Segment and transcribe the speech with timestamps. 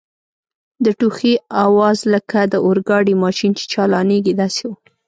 [0.85, 1.33] د ټوخي
[1.65, 4.71] آواز لکه د اورګاډي ماشین چي چالانیږي داسې و.